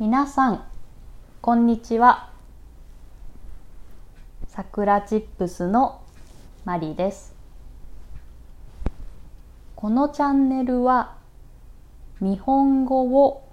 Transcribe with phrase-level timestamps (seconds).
[0.00, 0.64] 皆さん、
[1.40, 2.28] こんにちは。
[4.48, 6.02] さくらチップスの
[6.64, 7.32] マリです。
[9.76, 11.14] このチャンネルは
[12.18, 13.48] 日本語を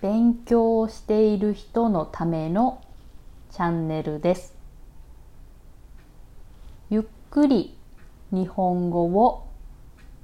[0.00, 2.82] 勉強している人のための
[3.50, 4.54] チャンネルです。
[6.88, 7.76] ゆっくり
[8.30, 9.46] 日本語を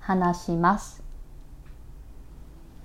[0.00, 1.03] 話します。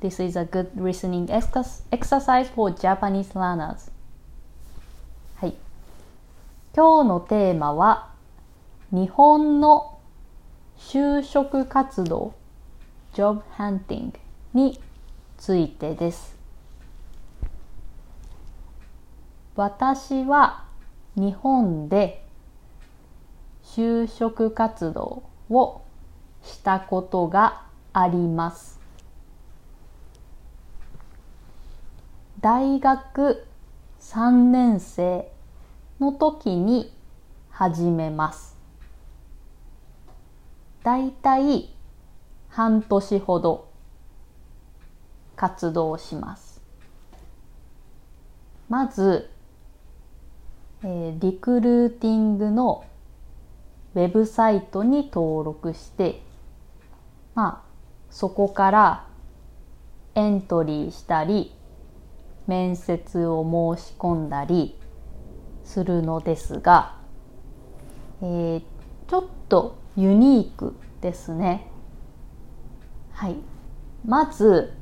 [0.02, 3.92] This is a good listening exercise for Japanese learners.
[5.36, 5.56] はい。
[6.74, 8.10] 今日のテーマは
[8.92, 10.00] 日本の
[10.78, 12.34] 就職活動
[13.14, 14.14] job hunting
[14.54, 14.80] に
[15.38, 16.38] ついてです。
[19.58, 20.64] 私は
[21.16, 22.24] 日本で
[23.66, 25.82] 就職活動を
[26.42, 28.79] したことがあります。
[32.42, 33.46] 大学
[34.00, 35.30] 3年生
[36.00, 36.94] の時に
[37.50, 38.56] 始めます。
[40.82, 41.76] だいたい
[42.48, 43.68] 半年ほど
[45.36, 46.62] 活動します。
[48.70, 49.30] まず、
[50.84, 52.86] えーリクルーティングの
[53.96, 56.22] ウェブサイトに登録して、
[57.36, 57.70] まあ、
[58.10, 59.08] そこから
[60.16, 61.59] エントリーしたり、
[62.50, 64.76] 面接を申し込んだり
[65.64, 66.98] するのですが、
[68.22, 68.64] えー
[69.08, 71.68] ちょっとユニークですね。
[73.12, 73.36] はい。
[74.06, 74.74] まず、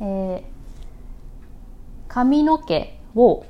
[0.00, 0.42] えー
[2.08, 3.44] 髪の毛を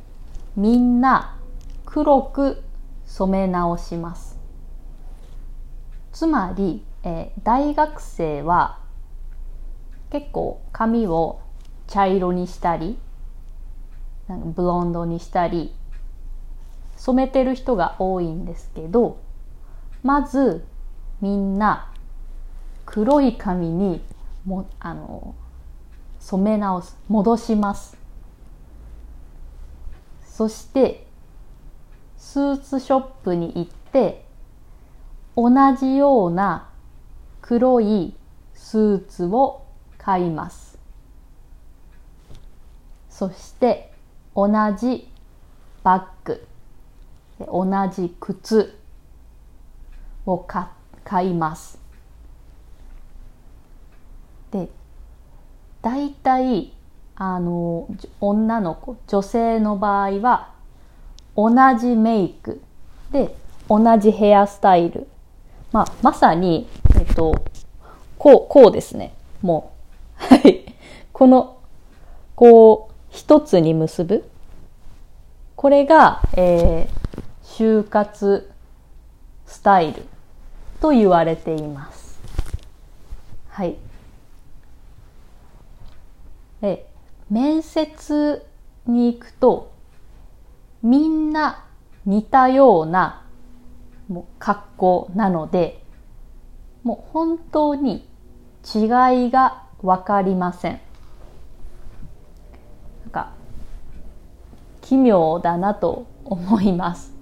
[0.56, 1.38] みんな
[1.86, 2.62] 黒く
[3.06, 4.38] 染め直します。
[6.12, 8.80] つまり、えー大学生は
[10.10, 11.40] 結構髪を
[11.86, 12.98] 茶色にしたり
[14.30, 15.74] なんかブロンドにしたり
[16.96, 19.18] 染めてる人が多いんですけど
[20.04, 20.64] まず
[21.20, 21.92] みんな
[22.86, 24.00] 黒い髪に
[24.44, 25.34] もあの
[26.20, 27.96] 染め直す戻します。
[30.24, 31.06] そして
[32.16, 34.24] スーツショップに行って
[35.36, 36.68] 同じような
[37.42, 38.14] 黒い
[38.54, 39.66] スーツを
[39.98, 40.78] 買います。
[43.08, 43.89] そして
[44.34, 44.48] 同
[44.78, 45.08] じ
[45.82, 46.46] バッグ
[47.38, 48.78] 同じ靴
[50.26, 50.66] を買
[51.04, 51.78] 買います
[54.50, 54.68] で
[55.82, 56.72] 大体
[57.16, 57.88] あの
[58.20, 60.52] 女の子女性の場合は
[61.36, 62.60] 同じメイク
[63.10, 63.34] で
[63.68, 65.06] 同じヘアスタイル
[65.72, 66.68] まあ、まさに、
[66.98, 67.44] えっと、
[68.18, 69.14] こう、こうですね。
[69.40, 69.72] も
[70.18, 70.34] う。
[70.34, 70.74] はい。
[71.12, 71.58] この、
[72.34, 74.28] こう、一つに結ぶ。
[75.56, 78.50] これが、えー、就活
[79.46, 80.02] スタイル
[80.80, 82.18] と言われています。
[83.48, 83.76] はい。
[86.60, 86.88] で、
[87.28, 88.46] 面接
[88.86, 89.72] に行くと、
[90.82, 91.64] みんな
[92.06, 93.22] 似たような
[94.38, 95.82] 格好なので、
[96.82, 98.08] もう本当に
[98.74, 100.80] 違いがわかりません。
[103.10, 103.32] なんか、
[104.82, 107.12] 奇妙だなと思います。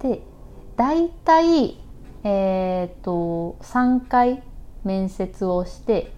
[0.00, 0.22] で、
[0.76, 1.78] 大体、
[2.24, 4.42] えっ、と、3回
[4.82, 6.12] 面接をして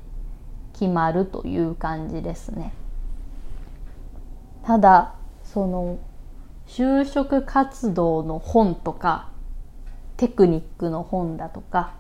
[0.73, 2.73] 決まるという感じですね。
[4.65, 5.99] ただ、その、
[6.67, 9.29] 就職活動の本とか
[10.17, 11.93] テクニックの本だとか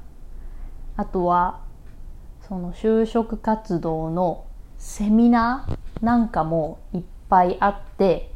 [0.96, 1.60] あとは
[2.48, 4.46] その就職活動の
[4.84, 8.30] セミナーなんかもいっぱいあって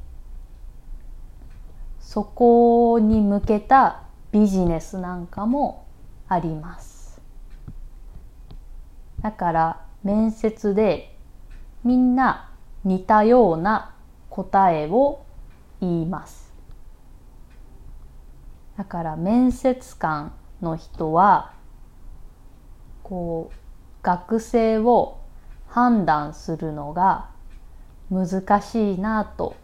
[2.00, 5.86] そこに向けたビジネスなんかも
[6.26, 7.20] あります。
[9.20, 11.14] だから面接で
[11.84, 12.50] みんな
[12.82, 13.94] 似たような
[14.30, 15.20] 答えを
[15.80, 16.50] 言います。
[18.78, 21.52] だから面接官の人は
[23.02, 23.56] こう
[24.02, 25.18] 学生を
[25.68, 27.30] 判断するのが
[28.10, 29.56] 難しいなと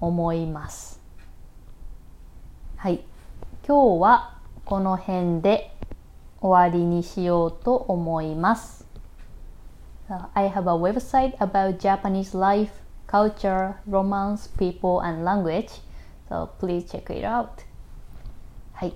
[0.00, 1.00] 思います
[2.76, 3.04] はい
[3.66, 5.74] 今日はこの辺で
[6.40, 8.86] 終わりにしようと思います
[10.34, 15.80] I have a website about Japanese life culture, romance, people, and language.
[16.28, 17.48] So please check it out.
[18.72, 18.94] はい。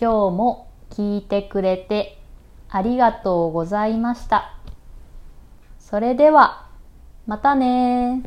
[0.00, 2.18] 今日も聞いてくれて
[2.68, 4.59] ありがとうございました。
[5.90, 6.66] それでは、
[7.26, 8.22] またね